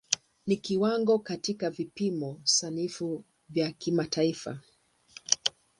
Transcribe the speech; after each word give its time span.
Ni 0.47 0.57
kiwango 0.57 1.19
katika 1.19 1.69
vipimo 1.69 2.41
sanifu 2.43 3.23
vya 3.49 3.71
kimataifa. 3.71 4.59